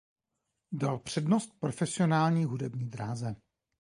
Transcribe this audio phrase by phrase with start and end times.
[0.71, 3.35] Dal přednost profesionální hudební dráze.